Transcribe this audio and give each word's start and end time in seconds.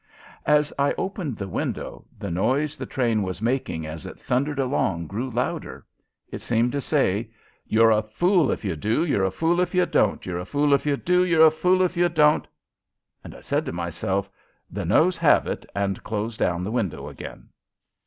As 0.47 0.73
I 0.79 0.93
opened 0.93 1.37
the 1.37 1.47
window 1.47 2.07
the 2.17 2.31
noise 2.31 2.75
the 2.75 2.87
train 2.87 3.21
was 3.21 3.39
making 3.39 3.85
as 3.85 4.07
it 4.07 4.19
thundered 4.19 4.57
along 4.57 5.05
grew 5.05 5.29
louder. 5.29 5.85
It 6.31 6.41
seemed 6.41 6.71
to 6.71 6.81
say: 6.81 7.29
"You're 7.67 7.91
a 7.91 8.01
fool 8.01 8.49
if 8.51 8.65
you 8.65 8.75
do; 8.75 9.05
you're 9.05 9.25
a 9.25 9.29
fool 9.29 9.59
if 9.61 9.75
you 9.75 9.85
don't! 9.85 10.25
You're 10.25 10.39
a 10.39 10.45
fool 10.45 10.73
if 10.73 10.87
you 10.87 10.97
do; 10.97 11.23
you're 11.23 11.45
a 11.45 11.51
fool 11.51 11.83
if 11.83 11.95
you 11.95 12.09
don't!" 12.09 12.47
And 13.23 13.35
I 13.35 13.41
said 13.41 13.63
to 13.67 13.71
myself, 13.73 14.27
"The 14.71 14.85
'no's' 14.85 15.17
have 15.17 15.45
it," 15.45 15.67
and 15.75 16.03
closed 16.03 16.39
down 16.39 16.63
the 16.63 16.71
window 16.71 17.07
again. 17.07 17.49